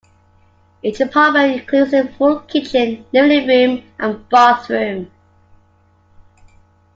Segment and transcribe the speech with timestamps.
[0.81, 5.11] Each apartment includes a full kitchen, living room and bathroom.